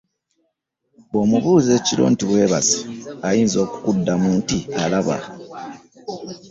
Bwomubuuza 1.11 1.71
ekiro 1.79 2.03
nti 2.13 2.23
webase, 2.31 2.77
ayinza 3.27 3.57
okukuddamu 3.65 4.27
nti 4.39 4.57
alaba. 4.83 5.17